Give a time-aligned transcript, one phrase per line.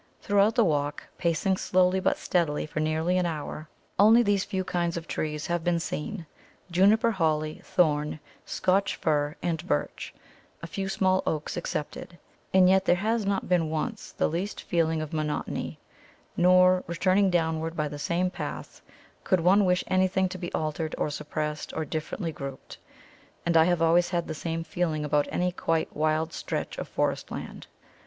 [0.23, 3.69] ]Throughout the walk, pacing slowly but steadily for nearly an hour,
[3.99, 6.25] only these few kinds of trees have been seen,
[6.71, 10.11] Juniper, Holly, Thorn, Scotch Fir, and Birch
[10.63, 12.17] (a few small Oaks excepted),
[12.51, 15.77] and yet there has not been once the least feeling of monotony,
[16.35, 18.81] nor, returning downward by the same path,
[19.23, 22.79] could one wish anything to be altered or suppressed or differently grouped.
[23.45, 27.29] And I have always had the same feeling about any quite wild stretch of forest
[27.29, 27.67] land.